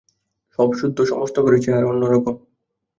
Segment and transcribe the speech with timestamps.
[0.59, 2.35] সবসুদ্ধ সমস্ত ঘরের চেহারা অন্যরকম।